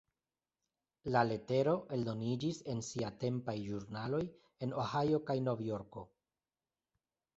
La 1.15 1.21
letero 1.31 1.75
eldoniĝis 1.97 2.61
en 2.73 2.81
siatempaj 2.87 3.55
ĵurnaloj 3.67 4.23
en 4.67 4.75
Ohio 4.85 5.21
kaj 5.29 5.37
Novjorko. 5.51 6.09